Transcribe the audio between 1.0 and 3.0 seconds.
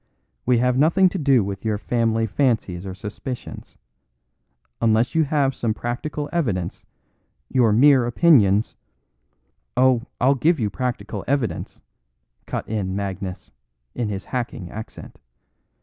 to do with your family fancies or